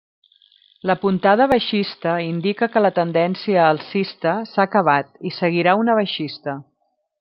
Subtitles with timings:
[0.91, 6.63] La puntada baixista indica que la tendència alcista s'ha acabat i seguirà una baixista.